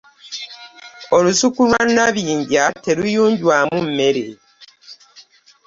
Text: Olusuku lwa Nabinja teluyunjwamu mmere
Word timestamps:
Olusuku 1.15 1.61
lwa 1.67 1.83
Nabinja 1.95 2.63
teluyunjwamu 2.83 3.77
mmere 3.85 4.25